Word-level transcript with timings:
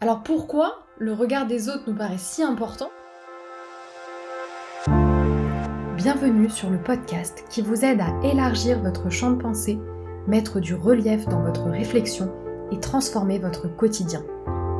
Alors 0.00 0.22
pourquoi 0.22 0.84
le 0.98 1.12
regard 1.12 1.48
des 1.48 1.68
autres 1.68 1.82
nous 1.88 1.94
paraît 1.94 2.18
si 2.18 2.44
important? 2.44 2.88
Bienvenue 5.96 6.48
sur 6.48 6.70
le 6.70 6.78
podcast 6.78 7.44
qui 7.50 7.62
vous 7.62 7.84
aide 7.84 8.00
à 8.00 8.24
élargir 8.24 8.78
votre 8.80 9.10
champ 9.10 9.32
de 9.32 9.42
pensée, 9.42 9.76
mettre 10.28 10.60
du 10.60 10.76
relief 10.76 11.26
dans 11.26 11.42
votre 11.42 11.64
réflexion 11.64 12.32
et 12.70 12.78
transformer 12.78 13.40
votre 13.40 13.66
quotidien. 13.66 14.22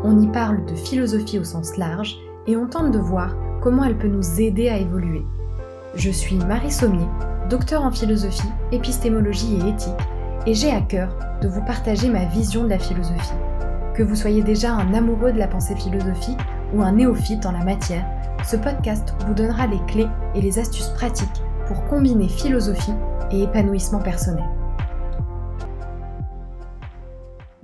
On 0.04 0.20
y 0.20 0.29
parle 0.29 0.64
de 0.66 0.77
philosophie 0.77 1.41
au 1.41 1.45
sens 1.45 1.77
large 1.77 2.16
et 2.46 2.57
on 2.57 2.69
tente 2.69 2.93
de 2.93 3.00
voir 3.00 3.35
comment 3.61 3.82
elle 3.82 3.98
peut 3.98 4.07
nous 4.07 4.41
aider 4.41 4.69
à 4.69 4.79
évoluer. 4.79 5.25
Je 5.96 6.11
suis 6.11 6.37
Marie 6.37 6.71
Sommier, 6.71 7.09
docteur 7.50 7.82
en 7.82 7.91
philosophie, 7.91 8.53
épistémologie 8.71 9.57
et 9.57 9.71
éthique, 9.71 9.95
et 10.46 10.55
j'ai 10.55 10.71
à 10.71 10.80
cœur 10.80 11.09
de 11.43 11.48
vous 11.48 11.64
partager 11.64 12.09
ma 12.09 12.25
vision 12.27 12.62
de 12.62 12.69
la 12.69 12.79
philosophie. 12.79 13.35
Que 13.98 14.04
vous 14.04 14.14
soyez 14.14 14.44
déjà 14.44 14.74
un 14.74 14.94
amoureux 14.94 15.32
de 15.32 15.40
la 15.40 15.48
pensée 15.48 15.75
philosophique 15.75 16.39
ou 16.72 16.82
un 16.82 16.93
néophyte 16.93 17.44
en 17.46 17.50
la 17.50 17.64
matière, 17.64 18.06
ce 18.48 18.54
podcast 18.54 19.12
vous 19.26 19.34
donnera 19.34 19.66
les 19.66 19.84
clés 19.89 20.06
et 20.36 20.40
les 20.40 20.61
astuces 20.61 20.93
pratiques 20.94 21.26
pour 21.66 21.84
combiner 21.86 22.29
philosophie 22.29 22.92
et 23.32 23.42
épanouissement 23.42 23.98
personnel. 23.98 24.44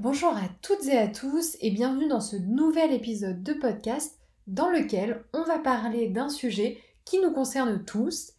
Bonjour 0.01 0.31
à 0.31 0.49
toutes 0.61 0.85
et 0.89 0.99
à 0.99 1.07
tous 1.07 1.57
et 1.61 1.71
bienvenue 1.71 2.09
dans 2.09 2.21
ce 2.21 2.35
nouvel 2.35 2.93
épisode 2.93 3.45
de 3.45 3.53
podcast 3.53 4.19
dans 4.49 4.71
lequel 4.71 5.23
on 5.35 5.45
va 5.45 5.61
parler 5.61 6.09
d'un 6.09 6.31
sujet 6.31 6.79
qui 7.05 7.21
nous 7.21 7.31
concerne 7.31 7.85
tous 7.85 8.33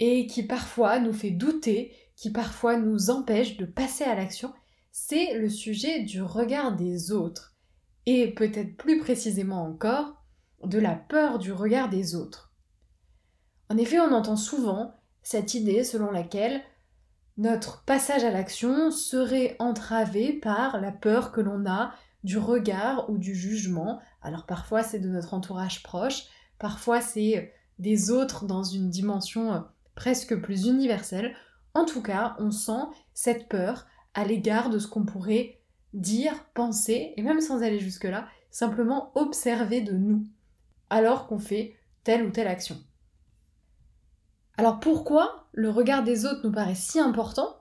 et 0.00 0.26
qui 0.26 0.44
parfois 0.44 0.98
nous 0.98 1.12
fait 1.12 1.32
douter, 1.32 1.92
qui 2.16 2.30
parfois 2.30 2.78
nous 2.78 3.10
empêche 3.10 3.58
de 3.58 3.66
passer 3.66 4.04
à 4.04 4.14
l'action 4.14 4.50
c'est 4.96 5.34
le 5.34 5.48
sujet 5.48 6.04
du 6.04 6.22
regard 6.22 6.76
des 6.76 7.10
autres, 7.10 7.56
et 8.06 8.32
peut-être 8.32 8.76
plus 8.76 9.00
précisément 9.00 9.64
encore, 9.64 10.24
de 10.62 10.78
la 10.78 10.94
peur 10.94 11.40
du 11.40 11.50
regard 11.50 11.88
des 11.88 12.14
autres. 12.14 12.52
En 13.68 13.76
effet, 13.76 13.98
on 13.98 14.12
entend 14.12 14.36
souvent 14.36 14.94
cette 15.24 15.54
idée 15.54 15.82
selon 15.82 16.12
laquelle 16.12 16.62
notre 17.38 17.82
passage 17.82 18.22
à 18.22 18.30
l'action 18.30 18.92
serait 18.92 19.56
entravé 19.58 20.32
par 20.32 20.80
la 20.80 20.92
peur 20.92 21.32
que 21.32 21.40
l'on 21.40 21.66
a 21.66 21.92
du 22.22 22.38
regard 22.38 23.10
ou 23.10 23.18
du 23.18 23.34
jugement. 23.34 24.00
Alors 24.22 24.46
parfois 24.46 24.84
c'est 24.84 25.00
de 25.00 25.08
notre 25.08 25.34
entourage 25.34 25.82
proche, 25.82 26.22
parfois 26.60 27.00
c'est 27.00 27.52
des 27.80 28.12
autres 28.12 28.44
dans 28.44 28.62
une 28.62 28.90
dimension 28.90 29.64
presque 29.96 30.40
plus 30.40 30.66
universelle. 30.66 31.34
En 31.74 31.84
tout 31.84 32.00
cas, 32.00 32.36
on 32.38 32.52
sent 32.52 32.84
cette 33.12 33.48
peur 33.48 33.86
à 34.14 34.24
l'égard 34.24 34.70
de 34.70 34.78
ce 34.78 34.86
qu'on 34.86 35.04
pourrait 35.04 35.60
dire, 35.92 36.34
penser, 36.54 37.12
et 37.16 37.22
même 37.22 37.40
sans 37.40 37.62
aller 37.62 37.78
jusque-là, 37.78 38.26
simplement 38.50 39.12
observer 39.14 39.80
de 39.80 39.92
nous, 39.92 40.24
alors 40.90 41.26
qu'on 41.26 41.38
fait 41.38 41.76
telle 42.04 42.24
ou 42.24 42.30
telle 42.30 42.48
action. 42.48 42.76
Alors 44.56 44.78
pourquoi 44.80 45.48
le 45.52 45.70
regard 45.70 46.04
des 46.04 46.26
autres 46.26 46.40
nous 46.44 46.52
paraît 46.52 46.74
si 46.74 47.00
important? 47.00 47.56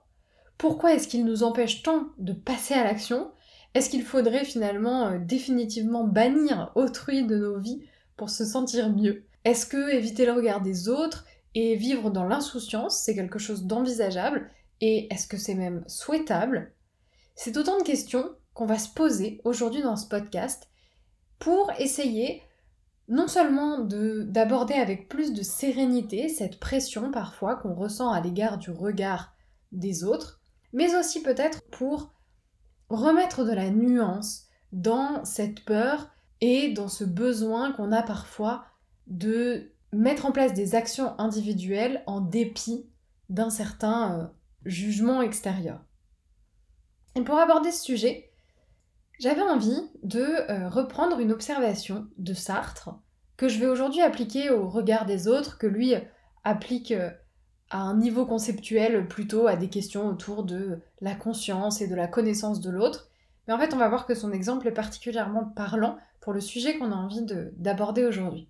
Pourquoi 0.57 0.93
est-ce 0.93 1.07
qu'il 1.07 1.25
nous 1.25 1.43
empêche 1.43 1.81
tant 1.81 2.07
de 2.19 2.33
passer 2.33 2.75
à 2.75 2.83
l'action? 2.83 3.31
Est-ce 3.73 3.89
qu'il 3.89 4.03
faudrait 4.03 4.45
finalement 4.45 5.07
euh, 5.07 5.17
définitivement 5.17 6.03
bannir 6.03 6.71
autrui 6.75 7.25
de 7.25 7.35
nos 7.35 7.57
vies 7.57 7.83
pour 8.15 8.29
se 8.29 8.45
sentir 8.45 8.89
mieux? 8.89 9.25
Est-ce 9.45 9.65
que 9.65 9.91
éviter 9.91 10.25
le 10.25 10.33
regard 10.33 10.61
des 10.61 10.89
autres 10.89 11.25
et 11.55 11.75
vivre 11.75 12.11
dans 12.11 12.25
l'insouciance, 12.25 12.99
c'est 12.99 13.15
quelque 13.15 13.39
chose 13.39 13.65
d'envisageable? 13.65 14.49
Et 14.85 15.07
est-ce 15.13 15.27
que 15.27 15.37
c'est 15.37 15.55
même 15.55 15.85
souhaitable? 15.87 16.73
C'est 17.35 17.55
autant 17.55 17.77
de 17.77 17.83
questions 17.83 18.35
qu'on 18.53 18.65
va 18.65 18.77
se 18.77 18.89
poser 18.89 19.39
aujourd'hui 19.45 19.81
dans 19.81 19.95
ce 19.95 20.09
podcast 20.09 20.67
pour 21.39 21.71
essayer 21.79 22.41
non 23.07 23.29
seulement 23.29 23.79
d'aborder 23.79 24.73
avec 24.73 25.07
plus 25.07 25.31
de 25.31 25.41
sérénité 25.41 26.27
cette 26.27 26.59
pression 26.59 27.11
parfois 27.11 27.55
qu'on 27.55 27.73
ressent 27.73 28.11
à 28.11 28.19
l'égard 28.19 28.57
du 28.57 28.71
regard 28.71 29.33
des 29.71 30.03
autres, 30.03 30.41
mais 30.73 30.93
aussi 30.95 31.21
peut-être 31.21 31.61
pour 31.71 32.11
remettre 32.89 33.45
de 33.45 33.53
la 33.53 33.69
nuance 33.69 34.47
dans 34.73 35.23
cette 35.23 35.63
peur 35.63 36.09
et 36.41 36.73
dans 36.73 36.89
ce 36.89 37.05
besoin 37.05 37.71
qu'on 37.71 37.93
a 37.93 38.03
parfois 38.03 38.65
de 39.07 39.71
mettre 39.93 40.25
en 40.25 40.33
place 40.33 40.53
des 40.53 40.75
actions 40.75 41.17
individuelles 41.21 42.03
en 42.05 42.19
dépit 42.19 42.85
d'un 43.29 43.49
certain 43.49 44.19
euh, 44.19 44.27
jugement 44.65 45.21
extérieur. 45.21 45.83
Et 47.15 47.21
pour 47.21 47.37
aborder 47.37 47.71
ce 47.71 47.83
sujet, 47.83 48.31
j'avais 49.19 49.41
envie 49.41 49.81
de 50.03 50.21
euh, 50.21 50.69
reprendre 50.69 51.19
une 51.19 51.31
observation 51.31 52.07
de 52.17 52.33
Sartre 52.33 52.89
que 53.37 53.47
je 53.47 53.59
vais 53.59 53.67
aujourd'hui 53.67 54.01
appliquer 54.01 54.49
au 54.49 54.69
regard 54.69 55.05
des 55.05 55.27
autres, 55.27 55.57
que 55.57 55.67
lui 55.67 55.93
applique 56.43 56.91
euh, 56.91 57.11
à 57.69 57.79
un 57.79 57.97
niveau 57.97 58.25
conceptuel 58.25 59.07
plutôt 59.07 59.47
à 59.47 59.55
des 59.55 59.69
questions 59.69 60.07
autour 60.07 60.43
de 60.43 60.79
la 61.01 61.15
conscience 61.15 61.81
et 61.81 61.87
de 61.87 61.95
la 61.95 62.07
connaissance 62.07 62.61
de 62.61 62.69
l'autre. 62.69 63.09
Mais 63.47 63.53
en 63.53 63.59
fait, 63.59 63.73
on 63.73 63.77
va 63.77 63.89
voir 63.89 64.05
que 64.05 64.15
son 64.15 64.31
exemple 64.31 64.67
est 64.67 64.71
particulièrement 64.71 65.45
parlant 65.45 65.97
pour 66.21 66.33
le 66.33 66.41
sujet 66.41 66.77
qu'on 66.77 66.91
a 66.91 66.95
envie 66.95 67.25
d'aborder 67.57 68.05
aujourd'hui. 68.05 68.47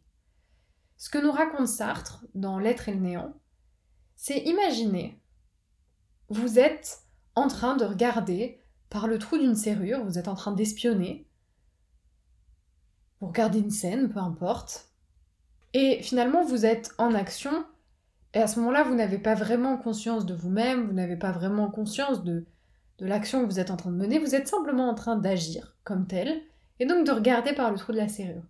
Ce 0.97 1.09
que 1.09 1.18
nous 1.18 1.31
raconte 1.31 1.68
Sartre 1.68 2.25
dans 2.35 2.59
L'être 2.59 2.88
et 2.88 2.94
le 2.94 3.00
néant, 3.00 3.34
c'est 4.16 4.40
imaginer 4.40 5.19
vous 6.34 6.60
êtes 6.60 7.00
en 7.36 7.48
train 7.48 7.76
de 7.76 7.86
regarder 7.86 8.60
par 8.90 9.08
le 9.08 9.18
trou 9.18 9.38
d'une 9.38 9.56
serrure, 9.56 10.04
vous 10.04 10.20
êtes 10.20 10.28
en 10.28 10.36
train 10.36 10.52
d'espionner, 10.52 11.28
vous 13.20 13.28
regardez 13.28 13.60
une 13.60 13.72
scène, 13.72 14.10
peu 14.10 14.20
importe, 14.20 14.90
et 15.74 16.02
finalement 16.04 16.44
vous 16.44 16.66
êtes 16.66 16.94
en 16.98 17.14
action, 17.14 17.66
et 18.34 18.40
à 18.40 18.48
ce 18.48 18.60
moment-là 18.60 18.84
vous 18.84 18.96
n'avez 18.96 19.18
pas 19.18 19.36
vraiment 19.36 19.78
conscience 19.78 20.26
de 20.26 20.34
vous-même, 20.34 20.88
vous 20.88 20.94
n'avez 20.94 21.18
pas 21.18 21.32
vraiment 21.32 21.70
conscience 21.70 22.24
de, 22.24 22.46
de 23.00 23.06
l'action 23.06 23.42
que 23.42 23.52
vous 23.52 23.60
êtes 23.60 23.72
en 23.72 23.78
train 23.78 23.92
de 23.92 23.98
mener, 23.98 24.20
vous 24.20 24.36
êtes 24.36 24.48
simplement 24.48 24.90
en 24.90 24.96
train 24.96 25.16
d'agir 25.16 25.76
comme 25.84 26.08
tel, 26.08 26.42
et 26.80 26.86
donc 26.86 27.06
de 27.06 27.12
regarder 27.12 27.54
par 27.54 27.72
le 27.72 27.78
trou 27.78 27.92
de 27.92 27.98
la 27.98 28.08
serrure. 28.08 28.44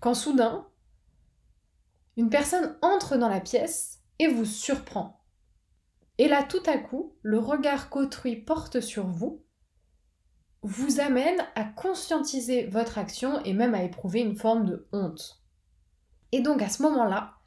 Quand 0.00 0.14
soudain, 0.14 0.66
une 2.16 2.30
personne 2.30 2.76
entre 2.82 3.16
dans 3.16 3.28
la 3.28 3.40
pièce 3.40 4.00
et 4.18 4.28
vous 4.28 4.44
surprend. 4.44 5.19
Et 6.20 6.28
là, 6.28 6.42
tout 6.42 6.62
à 6.66 6.76
coup, 6.76 7.14
le 7.22 7.38
regard 7.38 7.88
qu'autrui 7.88 8.36
porte 8.36 8.82
sur 8.82 9.06
vous 9.06 9.42
vous 10.60 11.00
amène 11.00 11.40
à 11.54 11.64
conscientiser 11.64 12.66
votre 12.66 12.98
action 12.98 13.42
et 13.44 13.54
même 13.54 13.74
à 13.74 13.84
éprouver 13.84 14.20
une 14.20 14.36
forme 14.36 14.66
de 14.66 14.86
honte. 14.92 15.42
Et 16.32 16.42
donc 16.42 16.60
à 16.60 16.68
ce 16.68 16.82
moment-là, 16.82 17.38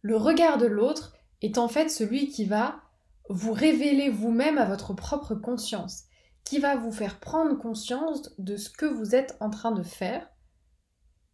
le 0.00 0.16
regard 0.16 0.58
de 0.58 0.66
l'autre 0.66 1.12
est 1.42 1.58
en 1.58 1.68
fait 1.68 1.90
celui 1.90 2.28
qui 2.28 2.44
va 2.44 2.82
vous 3.28 3.52
révéler 3.52 4.10
vous-même 4.10 4.58
à 4.58 4.64
votre 4.64 4.94
propre 4.94 5.36
conscience, 5.36 6.06
qui 6.42 6.58
va 6.58 6.74
vous 6.74 6.90
faire 6.90 7.20
prendre 7.20 7.56
conscience 7.56 8.34
de 8.36 8.56
ce 8.56 8.68
que 8.68 8.86
vous 8.86 9.14
êtes 9.14 9.36
en 9.38 9.48
train 9.48 9.70
de 9.70 9.84
faire 9.84 10.28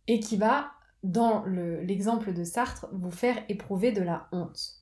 et 0.07 0.21
qui 0.21 0.37
va, 0.37 0.71
dans 1.03 1.47
l'exemple 1.47 2.35
de 2.35 2.45
Sartre, 2.45 2.89
vous 2.93 3.11
faire 3.11 3.43
éprouver 3.49 3.91
de 3.91 4.03
la 4.03 4.29
honte. 4.33 4.78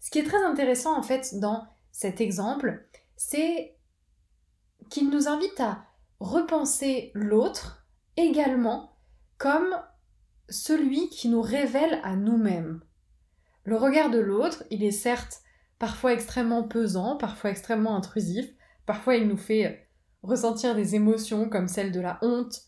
Ce 0.00 0.10
qui 0.10 0.18
est 0.18 0.24
très 0.24 0.42
intéressant 0.44 0.96
en 0.96 1.02
fait 1.02 1.38
dans 1.38 1.66
cet 1.92 2.20
exemple, 2.20 2.86
c'est 3.16 3.76
qu'il 4.90 5.10
nous 5.10 5.28
invite 5.28 5.60
à 5.60 5.84
repenser 6.20 7.10
l'autre 7.14 7.86
également 8.16 8.96
comme 9.38 9.76
celui 10.48 11.08
qui 11.08 11.28
nous 11.28 11.42
révèle 11.42 12.00
à 12.02 12.16
nous-mêmes. 12.16 12.80
Le 13.64 13.76
regard 13.76 14.10
de 14.10 14.18
l'autre, 14.18 14.64
il 14.70 14.84
est 14.84 14.92
certes 14.92 15.40
parfois 15.78 16.12
extrêmement 16.12 16.62
pesant, 16.62 17.16
parfois 17.16 17.50
extrêmement 17.50 17.96
intrusif, 17.96 18.46
parfois 18.86 19.16
il 19.16 19.28
nous 19.28 19.36
fait 19.36 19.88
ressentir 20.22 20.74
des 20.74 20.94
émotions 20.94 21.48
comme 21.48 21.68
celle 21.68 21.92
de 21.92 22.00
la 22.00 22.18
honte, 22.22 22.62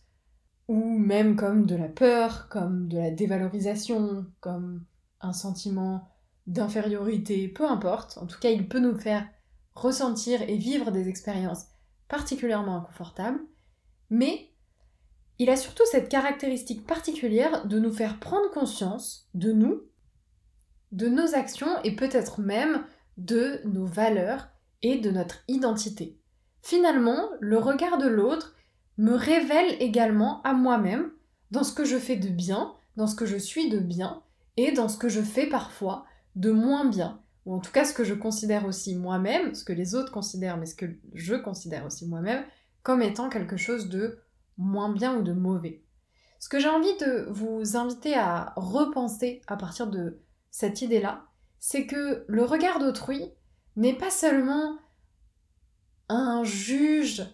ou 0.66 0.98
même 0.98 1.36
comme 1.36 1.64
de 1.66 1.76
la 1.76 1.88
peur, 1.88 2.48
comme 2.50 2.88
de 2.88 2.98
la 2.98 3.10
dévalorisation, 3.10 4.26
comme 4.40 4.84
un 5.20 5.32
sentiment 5.32 6.08
d'infériorité, 6.48 7.46
peu 7.46 7.64
importe, 7.64 8.18
en 8.18 8.26
tout 8.26 8.40
cas 8.40 8.50
il 8.50 8.68
peut 8.68 8.80
nous 8.80 8.98
faire 8.98 9.28
ressentir 9.74 10.42
et 10.42 10.56
vivre 10.56 10.90
des 10.90 11.08
expériences 11.08 11.66
particulièrement 12.08 12.78
inconfortables, 12.78 13.40
mais 14.10 14.50
il 15.38 15.50
a 15.50 15.56
surtout 15.56 15.84
cette 15.90 16.08
caractéristique 16.08 16.86
particulière 16.86 17.66
de 17.66 17.78
nous 17.78 17.92
faire 17.92 18.18
prendre 18.18 18.50
conscience 18.50 19.28
de 19.34 19.52
nous, 19.52 19.82
de 20.90 21.08
nos 21.08 21.34
actions 21.34 21.80
et 21.84 21.94
peut-être 21.94 22.40
même 22.40 22.84
de 23.18 23.60
nos 23.64 23.86
valeurs 23.86 24.48
et 24.82 24.96
de 24.98 25.10
notre 25.10 25.44
identité. 25.48 26.18
Finalement, 26.62 27.28
le 27.40 27.58
regard 27.58 27.98
de 27.98 28.08
l'autre 28.08 28.56
me 28.96 29.12
révèle 29.12 29.76
également 29.80 30.42
à 30.42 30.54
moi-même 30.54 31.10
dans 31.50 31.62
ce 31.62 31.74
que 31.74 31.84
je 31.84 31.98
fais 31.98 32.16
de 32.16 32.28
bien, 32.28 32.72
dans 32.96 33.06
ce 33.06 33.14
que 33.14 33.26
je 33.26 33.36
suis 33.36 33.68
de 33.68 33.78
bien 33.78 34.22
et 34.56 34.72
dans 34.72 34.88
ce 34.88 34.98
que 34.98 35.08
je 35.08 35.20
fais 35.20 35.46
parfois 35.46 36.04
de 36.36 36.50
moins 36.50 36.84
bien, 36.84 37.22
ou 37.46 37.54
en 37.54 37.60
tout 37.60 37.72
cas 37.72 37.84
ce 37.84 37.94
que 37.94 38.04
je 38.04 38.14
considère 38.14 38.66
aussi 38.66 38.94
moi-même, 38.94 39.54
ce 39.54 39.64
que 39.64 39.72
les 39.72 39.94
autres 39.94 40.12
considèrent, 40.12 40.56
mais 40.56 40.66
ce 40.66 40.74
que 40.74 40.86
je 41.14 41.34
considère 41.34 41.86
aussi 41.86 42.06
moi-même, 42.06 42.44
comme 42.82 43.02
étant 43.02 43.28
quelque 43.28 43.56
chose 43.56 43.88
de 43.88 44.20
moins 44.56 44.92
bien 44.92 45.16
ou 45.16 45.22
de 45.22 45.32
mauvais. 45.32 45.82
Ce 46.38 46.48
que 46.48 46.60
j'ai 46.60 46.68
envie 46.68 46.96
de 46.98 47.26
vous 47.30 47.76
inviter 47.76 48.14
à 48.14 48.52
repenser 48.56 49.42
à 49.46 49.56
partir 49.56 49.88
de 49.88 50.20
cette 50.50 50.82
idée-là, 50.82 51.26
c'est 51.58 51.86
que 51.86 52.24
le 52.28 52.44
regard 52.44 52.78
d'autrui 52.78 53.32
n'est 53.76 53.96
pas 53.96 54.10
seulement 54.10 54.78
un 56.08 56.44
juge 56.44 57.24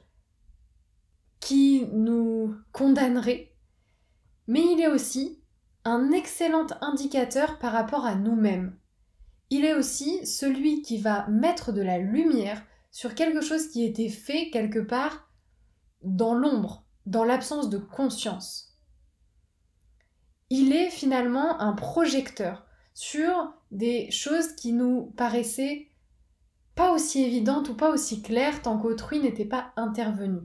qui 1.41 1.87
nous 1.93 2.55
condamnerait, 2.73 3.55
mais 4.47 4.63
il 4.73 4.81
est 4.81 4.89
aussi 4.89 5.43
un 5.85 6.11
excellent 6.13 6.67
indicateur 6.81 7.59
par 7.59 7.73
rapport 7.73 8.07
à 8.07 8.15
nous-mêmes. 8.15 8.77
Il 9.51 9.65
est 9.65 9.75
aussi 9.75 10.27
celui 10.27 10.83
qui 10.83 10.99
va 10.99 11.27
mettre 11.29 11.73
de 11.73 11.83
la 11.83 11.99
lumière 11.99 12.63
sur 12.91 13.15
quelque 13.15 13.41
chose 13.41 13.69
qui 13.69 13.85
était 13.85 14.09
fait 14.09 14.51
quelque 14.51 14.79
part 14.79 15.29
dans 16.03 16.35
l'ombre, 16.35 16.85
dans 17.07 17.25
l'absence 17.25 17.69
de 17.69 17.79
conscience. 17.79 18.79
Il 20.51 20.73
est 20.73 20.91
finalement 20.91 21.61
un 21.61 21.73
projecteur 21.73 22.67
sur 22.95 23.53
des 23.71 24.11
choses 24.11 24.55
qui 24.55 24.73
nous 24.73 25.13
paraissaient 25.17 25.89
pas 26.75 26.93
aussi 26.93 27.23
évidentes 27.23 27.69
ou 27.69 27.75
pas 27.75 27.91
aussi 27.91 28.23
claires 28.23 28.63
tant 28.63 28.79
qu'autrui 28.79 29.21
n'était 29.21 29.45
pas 29.45 29.73
intervenu. 29.77 30.41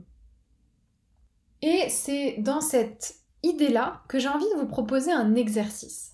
Et 1.62 1.88
c'est 1.88 2.36
dans 2.38 2.60
cette 2.60 3.16
idée-là 3.42 4.02
que 4.08 4.18
j'ai 4.18 4.28
envie 4.28 4.48
de 4.54 4.60
vous 4.60 4.66
proposer 4.66 5.12
un 5.12 5.34
exercice. 5.34 6.09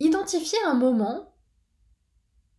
Identifiez 0.00 0.58
un 0.66 0.74
moment 0.74 1.34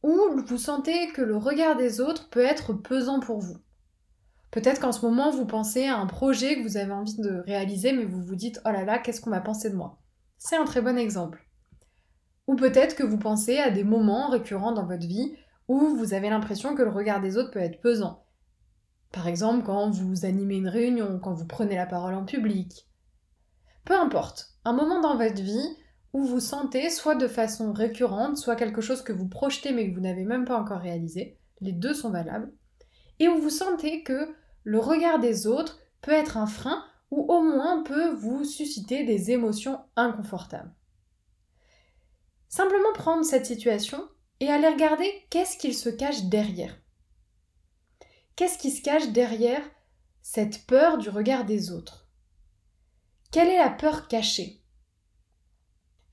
où 0.03 0.15
vous 0.45 0.57
sentez 0.57 1.07
que 1.13 1.21
le 1.21 1.37
regard 1.37 1.75
des 1.75 1.99
autres 1.99 2.29
peut 2.29 2.43
être 2.43 2.73
pesant 2.73 3.19
pour 3.19 3.39
vous. 3.39 3.57
Peut-être 4.51 4.79
qu'en 4.79 4.91
ce 4.91 5.05
moment, 5.05 5.31
vous 5.31 5.45
pensez 5.45 5.85
à 5.85 5.97
un 5.97 6.05
projet 6.05 6.55
que 6.55 6.63
vous 6.63 6.77
avez 6.77 6.93
envie 6.93 7.17
de 7.17 7.43
réaliser, 7.45 7.91
mais 7.91 8.05
vous 8.05 8.23
vous 8.23 8.35
dites, 8.35 8.61
oh 8.65 8.69
là 8.69 8.85
là, 8.85 8.99
qu'est-ce 8.99 9.19
qu'on 9.19 9.31
va 9.31 9.41
penser 9.41 9.69
de 9.69 9.75
moi? 9.75 9.99
C'est 10.37 10.55
un 10.55 10.63
très 10.63 10.81
bon 10.81 10.97
exemple. 10.97 11.45
Ou 12.47 12.55
peut-être 12.55 12.95
que 12.95 13.03
vous 13.03 13.17
pensez 13.17 13.57
à 13.57 13.71
des 13.71 13.83
moments 13.83 14.29
récurrents 14.29 14.71
dans 14.71 14.85
votre 14.85 15.05
vie 15.05 15.35
où 15.67 15.95
vous 15.95 16.13
avez 16.13 16.29
l'impression 16.29 16.75
que 16.75 16.83
le 16.83 16.91
regard 16.91 17.19
des 17.19 17.38
autres 17.38 17.51
peut 17.51 17.59
être 17.59 17.81
pesant. 17.81 18.23
Par 19.11 19.27
exemple, 19.27 19.65
quand 19.65 19.89
vous 19.89 20.25
animez 20.25 20.57
une 20.57 20.67
réunion, 20.67 21.19
quand 21.19 21.33
vous 21.33 21.47
prenez 21.47 21.75
la 21.75 21.85
parole 21.85 22.13
en 22.13 22.25
public. 22.25 22.88
Peu 23.83 23.97
importe, 23.97 24.53
un 24.63 24.73
moment 24.73 25.01
dans 25.01 25.17
votre 25.17 25.41
vie 25.41 25.77
où 26.15 26.23
vous 26.23 26.39
sentez, 26.39 26.89
soit 26.89 27.15
de 27.15 27.27
façon 27.27 27.73
récurrente, 27.73 28.38
soit 28.38 28.56
quelque 28.56 28.79
chose 28.79 29.01
que 29.01 29.12
vous 29.12 29.27
projetez 29.27 29.73
mais 29.73 29.89
que 29.89 29.94
vous 29.94 30.01
n'avez 30.01 30.23
même 30.23 30.45
pas 30.45 30.57
encore 30.57 30.79
réalisé, 30.79 31.38
les 31.59 31.73
deux 31.73 31.94
sont 31.94 32.09
valables, 32.09 32.53
et 33.19 33.27
où 33.27 33.38
vous 33.38 33.50
sentez 33.50 34.01
que 34.01 34.33
le 34.63 34.79
regard 34.79 35.19
des 35.19 35.45
autres 35.45 35.77
peut 36.01 36.13
être 36.13 36.38
un 36.38 36.47
frein 36.47 36.85
ou 37.12 37.25
au 37.29 37.41
moins 37.41 37.83
peut 37.83 38.13
vous 38.13 38.45
susciter 38.45 39.03
des 39.03 39.31
émotions 39.31 39.81
inconfortables. 39.97 40.73
Simplement 42.47 42.94
prendre 42.94 43.25
cette 43.25 43.45
situation 43.45 44.01
et 44.39 44.47
aller 44.47 44.69
regarder 44.69 45.12
qu'est-ce 45.29 45.57
qu'il 45.57 45.75
se 45.75 45.89
cache 45.89 46.23
derrière. 46.23 46.79
Qu'est-ce 48.38 48.57
qui 48.57 48.71
se 48.71 48.81
cache 48.81 49.09
derrière 49.09 49.69
cette 50.21 50.65
peur 50.65 50.97
du 50.97 51.09
regard 51.09 51.44
des 51.44 51.73
autres? 51.73 52.07
Quelle 53.33 53.50
est 53.50 53.59
la 53.59 53.69
peur 53.69 54.07
cachée? 54.07 54.62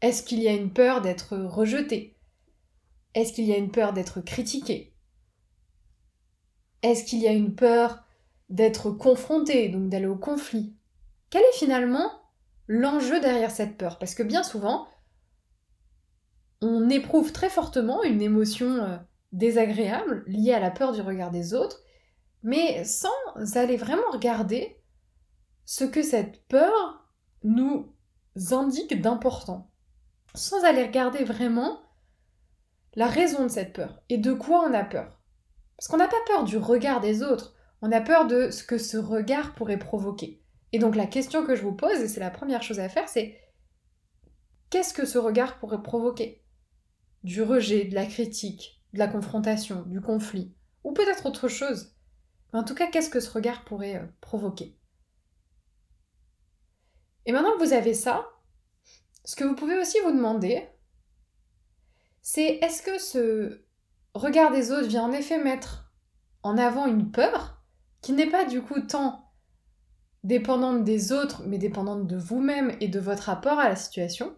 Est-ce 0.02 0.24
qu'il 0.24 0.42
y 0.42 0.48
a 0.48 0.52
une 0.52 0.72
peur 0.72 1.00
d'être 1.00 1.36
rejeté? 1.36 2.18
Est-ce 3.14 3.32
qu'il 3.32 3.44
y 3.44 3.52
a 3.52 3.56
une 3.56 3.70
peur 3.70 3.92
d'être 3.92 4.20
critiqué? 4.20 4.96
Est-ce 6.82 7.04
qu'il 7.04 7.20
y 7.20 7.28
a 7.28 7.32
une 7.32 7.54
peur 7.54 8.02
d'être 8.48 8.90
confronté, 8.90 9.68
donc 9.68 9.88
d'aller 9.88 10.06
au 10.06 10.16
conflit? 10.16 10.74
Quel 11.30 11.42
est 11.42 11.56
finalement 11.56 12.10
l'enjeu 12.66 13.20
derrière 13.20 13.52
cette 13.52 13.78
peur? 13.78 14.00
Parce 14.00 14.16
que 14.16 14.24
bien 14.24 14.42
souvent, 14.42 14.88
on 16.60 16.90
éprouve 16.90 17.30
très 17.30 17.48
fortement 17.48 18.02
une 18.02 18.22
émotion 18.22 18.74
euh, 18.82 18.96
désagréable 19.30 20.24
liée 20.26 20.52
à 20.52 20.60
la 20.60 20.72
peur 20.72 20.92
du 20.92 21.00
regard 21.00 21.30
des 21.30 21.54
autres, 21.54 21.80
mais 22.42 22.84
sans 22.84 23.08
aller 23.54 23.76
vraiment 23.76 24.10
regarder 24.10 24.82
ce 25.64 25.84
que 25.84 26.02
cette 26.02 26.44
peur 26.48 27.08
nous 27.44 27.94
indique 28.50 29.00
d'important. 29.00 29.71
Sans 30.34 30.64
aller 30.64 30.84
regarder 30.84 31.24
vraiment 31.24 31.80
la 32.94 33.06
raison 33.06 33.44
de 33.44 33.48
cette 33.48 33.72
peur 33.72 34.02
et 34.08 34.18
de 34.18 34.32
quoi 34.32 34.66
on 34.68 34.74
a 34.74 34.84
peur. 34.84 35.20
Parce 35.76 35.88
qu'on 35.88 35.96
n'a 35.96 36.08
pas 36.08 36.16
peur 36.26 36.44
du 36.44 36.56
regard 36.56 37.00
des 37.00 37.22
autres, 37.22 37.54
on 37.80 37.92
a 37.92 38.00
peur 38.00 38.26
de 38.26 38.50
ce 38.50 38.64
que 38.64 38.78
ce 38.78 38.96
regard 38.96 39.54
pourrait 39.54 39.78
provoquer. 39.78 40.42
Et 40.72 40.78
donc 40.78 40.96
la 40.96 41.06
question 41.06 41.44
que 41.44 41.54
je 41.54 41.62
vous 41.62 41.74
pose, 41.74 42.00
et 42.00 42.08
c'est 42.08 42.20
la 42.20 42.30
première 42.30 42.62
chose 42.62 42.80
à 42.80 42.88
faire, 42.88 43.08
c'est 43.08 43.38
qu'est-ce 44.70 44.94
que 44.94 45.04
ce 45.04 45.18
regard 45.18 45.58
pourrait 45.58 45.82
provoquer? 45.82 46.44
Du 47.24 47.42
rejet, 47.42 47.84
de 47.84 47.94
la 47.94 48.06
critique, 48.06 48.82
de 48.94 48.98
la 48.98 49.08
confrontation, 49.08 49.82
du 49.82 50.00
conflit, 50.00 50.54
ou 50.84 50.92
peut-être 50.92 51.26
autre 51.26 51.48
chose. 51.48 51.94
en 52.52 52.64
tout 52.64 52.74
cas, 52.74 52.86
qu'est-ce 52.86 53.10
que 53.10 53.20
ce 53.20 53.30
regard 53.30 53.64
pourrait 53.64 53.96
euh, 53.96 54.06
provoquer? 54.20 54.78
Et 57.26 57.32
maintenant 57.32 57.52
que 57.56 57.64
vous 57.64 57.72
avez 57.72 57.94
ça, 57.94 58.26
ce 59.24 59.36
que 59.36 59.44
vous 59.44 59.54
pouvez 59.54 59.78
aussi 59.78 59.98
vous 60.04 60.12
demander, 60.12 60.68
c'est 62.22 62.58
est-ce 62.62 62.82
que 62.82 62.98
ce 62.98 63.64
regard 64.14 64.52
des 64.52 64.72
autres 64.72 64.88
vient 64.88 65.04
en 65.04 65.12
effet 65.12 65.42
mettre 65.42 65.92
en 66.42 66.58
avant 66.58 66.86
une 66.86 67.10
peur 67.10 67.62
qui 68.00 68.12
n'est 68.12 68.30
pas 68.30 68.44
du 68.44 68.62
coup 68.62 68.80
tant 68.80 69.32
dépendante 70.24 70.84
des 70.84 71.12
autres, 71.12 71.42
mais 71.46 71.58
dépendante 71.58 72.06
de 72.06 72.16
vous-même 72.16 72.76
et 72.80 72.88
de 72.88 73.00
votre 73.00 73.24
rapport 73.24 73.58
à 73.58 73.68
la 73.68 73.76
situation, 73.76 74.36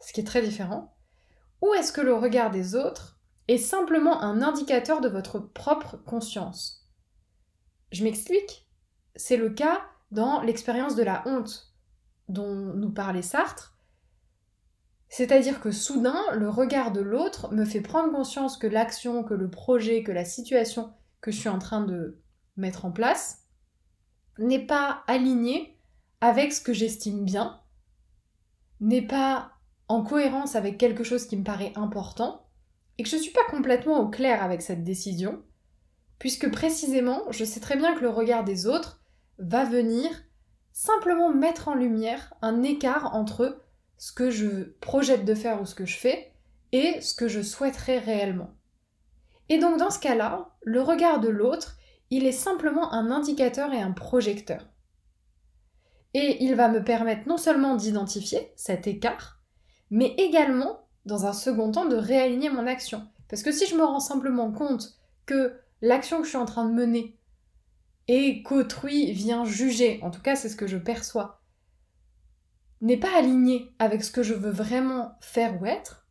ce 0.00 0.12
qui 0.12 0.20
est 0.20 0.26
très 0.26 0.42
différent, 0.42 0.96
ou 1.62 1.74
est-ce 1.74 1.92
que 1.92 2.00
le 2.00 2.14
regard 2.14 2.50
des 2.50 2.74
autres 2.74 3.18
est 3.48 3.58
simplement 3.58 4.22
un 4.22 4.40
indicateur 4.40 5.00
de 5.00 5.08
votre 5.08 5.38
propre 5.38 5.96
conscience? 5.98 6.88
Je 7.92 8.04
m'explique. 8.04 8.68
C'est 9.16 9.36
le 9.36 9.50
cas 9.50 9.80
dans 10.10 10.40
l'expérience 10.40 10.94
de 10.94 11.02
la 11.02 11.22
honte 11.26 11.74
dont 12.28 12.54
nous 12.54 12.90
parlait 12.90 13.22
Sartre. 13.22 13.76
C'est-à-dire 15.10 15.60
que 15.60 15.72
soudain, 15.72 16.22
le 16.34 16.48
regard 16.48 16.92
de 16.92 17.00
l'autre 17.00 17.52
me 17.52 17.64
fait 17.64 17.80
prendre 17.80 18.12
conscience 18.12 18.56
que 18.56 18.68
l'action, 18.68 19.24
que 19.24 19.34
le 19.34 19.50
projet, 19.50 20.04
que 20.04 20.12
la 20.12 20.24
situation 20.24 20.92
que 21.20 21.32
je 21.32 21.38
suis 21.38 21.48
en 21.48 21.58
train 21.58 21.82
de 21.82 22.22
mettre 22.56 22.84
en 22.84 22.92
place 22.92 23.40
n'est 24.38 24.66
pas 24.66 25.02
aligné 25.08 25.76
avec 26.20 26.52
ce 26.52 26.60
que 26.60 26.72
j'estime 26.72 27.24
bien, 27.24 27.60
n'est 28.78 29.06
pas 29.06 29.52
en 29.88 30.04
cohérence 30.04 30.54
avec 30.54 30.78
quelque 30.78 31.02
chose 31.02 31.26
qui 31.26 31.36
me 31.36 31.44
paraît 31.44 31.72
important, 31.74 32.46
et 32.96 33.02
que 33.02 33.08
je 33.08 33.16
ne 33.16 33.20
suis 33.20 33.32
pas 33.32 33.44
complètement 33.50 33.98
au 33.98 34.08
clair 34.08 34.44
avec 34.44 34.62
cette 34.62 34.84
décision, 34.84 35.42
puisque 36.20 36.50
précisément, 36.52 37.22
je 37.30 37.44
sais 37.44 37.60
très 37.60 37.76
bien 37.76 37.96
que 37.96 38.02
le 38.02 38.10
regard 38.10 38.44
des 38.44 38.68
autres 38.68 39.02
va 39.38 39.64
venir 39.64 40.08
simplement 40.70 41.34
mettre 41.34 41.66
en 41.66 41.74
lumière 41.74 42.32
un 42.42 42.62
écart 42.62 43.14
entre 43.14 43.64
ce 44.00 44.12
que 44.12 44.30
je 44.30 44.62
projette 44.80 45.26
de 45.26 45.34
faire 45.34 45.60
ou 45.60 45.66
ce 45.66 45.74
que 45.74 45.84
je 45.84 45.98
fais 45.98 46.32
et 46.72 47.02
ce 47.02 47.14
que 47.14 47.28
je 47.28 47.42
souhaiterais 47.42 47.98
réellement. 47.98 48.54
Et 49.50 49.58
donc 49.58 49.78
dans 49.78 49.90
ce 49.90 49.98
cas-là, 49.98 50.56
le 50.62 50.80
regard 50.80 51.20
de 51.20 51.28
l'autre, 51.28 51.76
il 52.08 52.24
est 52.24 52.32
simplement 52.32 52.94
un 52.94 53.10
indicateur 53.10 53.74
et 53.74 53.80
un 53.80 53.92
projecteur. 53.92 54.66
Et 56.14 56.42
il 56.42 56.54
va 56.54 56.68
me 56.68 56.82
permettre 56.82 57.28
non 57.28 57.36
seulement 57.36 57.76
d'identifier 57.76 58.52
cet 58.56 58.86
écart, 58.86 59.42
mais 59.90 60.14
également, 60.16 60.88
dans 61.04 61.26
un 61.26 61.34
second 61.34 61.70
temps, 61.70 61.86
de 61.86 61.96
réaligner 61.96 62.48
mon 62.48 62.66
action. 62.66 63.06
Parce 63.28 63.42
que 63.42 63.52
si 63.52 63.66
je 63.66 63.76
me 63.76 63.84
rends 63.84 64.00
simplement 64.00 64.50
compte 64.50 64.98
que 65.26 65.60
l'action 65.82 66.18
que 66.18 66.24
je 66.24 66.30
suis 66.30 66.38
en 66.38 66.46
train 66.46 66.64
de 66.64 66.72
mener 66.72 67.18
et 68.08 68.42
qu'autrui 68.42 69.12
vient 69.12 69.44
juger, 69.44 70.00
en 70.02 70.10
tout 70.10 70.22
cas 70.22 70.36
c'est 70.36 70.48
ce 70.48 70.56
que 70.56 70.66
je 70.66 70.78
perçois, 70.78 71.40
n'est 72.80 72.96
pas 72.96 73.16
alignée 73.16 73.72
avec 73.78 74.02
ce 74.02 74.10
que 74.10 74.22
je 74.22 74.34
veux 74.34 74.50
vraiment 74.50 75.12
faire 75.20 75.60
ou 75.60 75.66
être, 75.66 76.06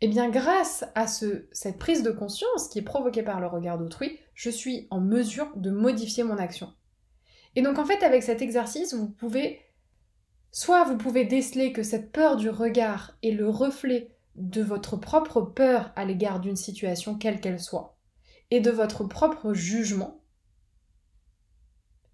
eh 0.00 0.08
bien 0.08 0.28
grâce 0.28 0.84
à 0.94 1.06
ce, 1.06 1.46
cette 1.52 1.78
prise 1.78 2.02
de 2.02 2.10
conscience 2.10 2.68
qui 2.68 2.78
est 2.78 2.82
provoquée 2.82 3.22
par 3.22 3.40
le 3.40 3.46
regard 3.46 3.78
d'autrui, 3.78 4.18
je 4.34 4.50
suis 4.50 4.86
en 4.90 5.00
mesure 5.00 5.50
de 5.56 5.70
modifier 5.70 6.24
mon 6.24 6.36
action. 6.36 6.72
Et 7.54 7.62
donc 7.62 7.78
en 7.78 7.84
fait 7.84 8.02
avec 8.02 8.22
cet 8.22 8.42
exercice, 8.42 8.94
vous 8.94 9.08
pouvez 9.08 9.60
Soit 10.52 10.84
vous 10.84 10.96
pouvez 10.96 11.26
déceler 11.26 11.70
que 11.74 11.82
cette 11.82 12.12
peur 12.12 12.36
du 12.36 12.48
regard 12.48 13.18
est 13.22 13.32
le 13.32 13.46
reflet 13.46 14.16
de 14.36 14.62
votre 14.62 14.96
propre 14.96 15.42
peur 15.42 15.92
à 15.96 16.06
l'égard 16.06 16.40
d'une 16.40 16.56
situation 16.56 17.18
quelle 17.18 17.42
qu'elle 17.42 17.60
soit, 17.60 17.98
et 18.50 18.60
de 18.60 18.70
votre 18.70 19.04
propre 19.04 19.52
jugement. 19.52 20.22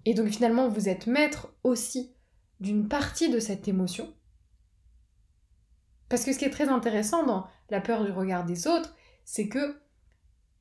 Et 0.05 0.15
donc 0.15 0.29
finalement, 0.29 0.69
vous 0.69 0.89
êtes 0.89 1.07
maître 1.07 1.55
aussi 1.63 2.17
d'une 2.63 2.89
partie 2.89 3.29
de 3.29 3.41
cette 3.41 3.67
émotion. 3.69 4.15
Parce 6.09 6.25
que 6.25 6.33
ce 6.33 6.39
qui 6.39 6.45
est 6.45 6.51
très 6.51 6.69
intéressant 6.69 7.27
dans 7.27 7.47
la 7.71 7.81
peur 7.81 8.05
du 8.05 8.13
regard 8.13 8.45
des 8.45 8.67
autres, 8.67 8.95
c'est 9.25 9.49
que 9.49 9.81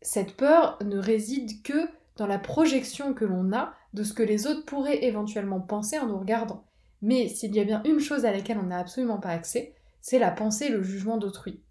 cette 0.02 0.36
peur 0.36 0.80
ne 0.84 0.98
réside 0.98 1.62
que 1.62 1.88
dans 2.18 2.26
la 2.26 2.40
projection 2.40 3.14
que 3.14 3.26
l'on 3.26 3.54
a 3.54 3.74
de 3.94 4.04
ce 4.04 4.14
que 4.14 4.24
les 4.24 4.48
autres 4.48 4.66
pourraient 4.66 5.04
éventuellement 5.04 5.62
penser 5.62 6.00
en 6.00 6.08
nous 6.08 6.18
regardant. 6.18 6.66
Mais 7.04 7.28
s'il 7.28 7.56
y 7.56 7.60
a 7.60 7.66
bien 7.66 7.84
une 7.86 8.00
chose 8.00 8.26
à 8.26 8.32
laquelle 8.32 8.58
on 8.58 8.68
n'a 8.68 8.80
absolument 8.80 9.20
pas 9.20 9.30
accès, 9.30 9.76
c'est 10.02 10.20
la 10.20 10.32
pensée 10.32 10.66
et 10.66 10.70
le 10.70 10.82
jugement 10.82 11.18
d'autrui. 11.18 11.62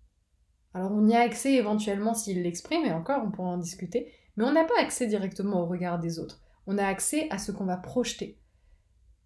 Alors 0.75 0.92
on 0.92 1.08
y 1.08 1.14
a 1.14 1.20
accès 1.20 1.54
éventuellement 1.54 2.14
s'il 2.14 2.42
l'exprime, 2.42 2.84
et 2.84 2.92
encore 2.92 3.22
on 3.25 3.32
pourra 3.32 3.49
en 3.49 3.58
discuter, 3.58 4.12
mais 4.37 4.44
on 4.44 4.52
n'a 4.52 4.64
pas 4.64 4.80
accès 4.80 5.08
directement 5.08 5.62
au 5.62 5.66
regard 5.66 5.99
des 5.99 6.20
autres. 6.20 6.40
On 6.68 6.78
a 6.78 6.87
accès 6.87 7.26
à 7.30 7.38
ce 7.38 7.50
qu'on 7.50 7.64
va 7.64 7.76
projeter. 7.76 8.38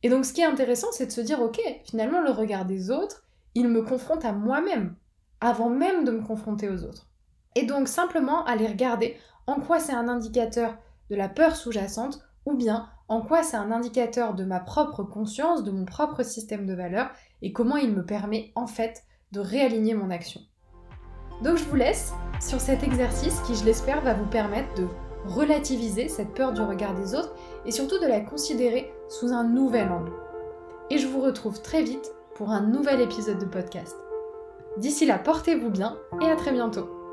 Et 0.04 0.10
donc 0.10 0.26
ce 0.26 0.34
qui 0.34 0.42
est 0.42 0.44
intéressant, 0.44 0.88
c'est 0.92 1.06
de 1.06 1.12
se 1.12 1.22
dire, 1.22 1.40
ok, 1.40 1.58
finalement 1.84 2.20
le 2.20 2.30
regard 2.30 2.66
des 2.66 2.90
autres, 2.90 3.24
il 3.54 3.68
me 3.68 3.82
confronte 3.82 4.26
à 4.26 4.32
moi-même, 4.32 4.94
avant 5.40 5.70
même 5.70 6.04
de 6.04 6.10
me 6.10 6.22
confronter 6.22 6.68
aux 6.68 6.84
autres. 6.84 7.08
Et 7.54 7.64
donc 7.64 7.88
simplement 7.88 8.44
aller 8.44 8.66
regarder 8.66 9.16
en 9.46 9.60
quoi 9.60 9.80
c'est 9.80 9.94
un 9.94 10.08
indicateur 10.08 10.76
de 11.08 11.16
la 11.16 11.30
peur 11.30 11.56
sous-jacente, 11.56 12.20
ou 12.44 12.52
bien 12.52 12.86
en 13.08 13.22
quoi 13.22 13.42
c'est 13.42 13.56
un 13.56 13.72
indicateur 13.72 14.34
de 14.34 14.44
ma 14.44 14.60
propre 14.60 15.04
conscience, 15.04 15.64
de 15.64 15.70
mon 15.70 15.86
propre 15.86 16.22
système 16.22 16.66
de 16.66 16.74
valeurs, 16.74 17.10
et 17.40 17.54
comment 17.54 17.76
il 17.78 17.92
me 17.92 18.04
permet 18.04 18.52
en 18.56 18.66
fait 18.66 19.04
de 19.32 19.40
réaligner 19.40 19.94
mon 19.94 20.10
action. 20.10 20.42
Donc 21.42 21.56
je 21.56 21.64
vous 21.64 21.76
laisse 21.76 22.12
sur 22.40 22.60
cet 22.60 22.82
exercice 22.82 23.40
qui, 23.40 23.54
je 23.54 23.64
l'espère, 23.64 24.02
va 24.02 24.12
vous 24.12 24.28
permettre 24.28 24.74
de 24.74 24.86
relativiser 25.26 26.08
cette 26.08 26.34
peur 26.34 26.52
du 26.52 26.62
regard 26.62 26.94
des 26.94 27.14
autres 27.14 27.34
et 27.66 27.70
surtout 27.70 27.98
de 27.98 28.06
la 28.06 28.20
considérer 28.20 28.92
sous 29.08 29.32
un 29.32 29.44
nouvel 29.44 29.88
angle. 29.90 30.12
Et 30.90 30.98
je 30.98 31.06
vous 31.06 31.20
retrouve 31.20 31.60
très 31.62 31.82
vite 31.82 32.12
pour 32.34 32.50
un 32.50 32.60
nouvel 32.60 33.00
épisode 33.00 33.38
de 33.38 33.46
podcast. 33.46 33.96
D'ici 34.76 35.06
là, 35.06 35.18
portez-vous 35.18 35.70
bien 35.70 35.96
et 36.20 36.30
à 36.30 36.36
très 36.36 36.52
bientôt. 36.52 37.03